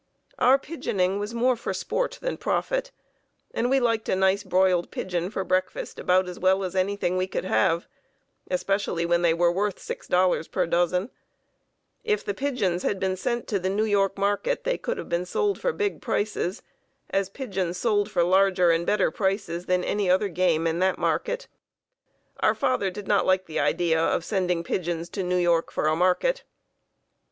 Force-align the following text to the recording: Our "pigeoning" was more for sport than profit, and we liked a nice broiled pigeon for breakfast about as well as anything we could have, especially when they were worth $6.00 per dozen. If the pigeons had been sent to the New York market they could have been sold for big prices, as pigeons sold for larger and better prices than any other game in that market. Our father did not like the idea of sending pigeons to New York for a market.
Our 0.39 0.57
"pigeoning" 0.57 1.19
was 1.19 1.35
more 1.35 1.55
for 1.55 1.75
sport 1.75 2.17
than 2.23 2.37
profit, 2.37 2.91
and 3.53 3.69
we 3.69 3.79
liked 3.79 4.09
a 4.09 4.15
nice 4.15 4.43
broiled 4.43 4.89
pigeon 4.89 5.29
for 5.29 5.43
breakfast 5.43 5.99
about 5.99 6.27
as 6.27 6.39
well 6.39 6.63
as 6.63 6.75
anything 6.75 7.17
we 7.17 7.27
could 7.27 7.45
have, 7.45 7.85
especially 8.49 9.05
when 9.05 9.21
they 9.21 9.35
were 9.35 9.51
worth 9.51 9.77
$6.00 9.77 10.49
per 10.49 10.65
dozen. 10.65 11.11
If 12.03 12.25
the 12.25 12.33
pigeons 12.33 12.81
had 12.81 12.99
been 12.99 13.15
sent 13.15 13.45
to 13.49 13.59
the 13.59 13.69
New 13.69 13.83
York 13.83 14.17
market 14.17 14.63
they 14.63 14.79
could 14.79 14.97
have 14.97 15.07
been 15.07 15.27
sold 15.27 15.61
for 15.61 15.71
big 15.71 16.01
prices, 16.01 16.63
as 17.11 17.29
pigeons 17.29 17.77
sold 17.77 18.09
for 18.09 18.23
larger 18.23 18.71
and 18.71 18.87
better 18.87 19.11
prices 19.11 19.67
than 19.67 19.83
any 19.83 20.09
other 20.09 20.29
game 20.29 20.65
in 20.65 20.79
that 20.79 20.97
market. 20.97 21.47
Our 22.39 22.55
father 22.55 22.89
did 22.89 23.07
not 23.07 23.27
like 23.27 23.45
the 23.45 23.59
idea 23.59 23.99
of 24.01 24.25
sending 24.25 24.63
pigeons 24.63 25.09
to 25.09 25.21
New 25.21 25.37
York 25.37 25.71
for 25.71 25.85
a 25.85 25.95
market. 25.95 26.43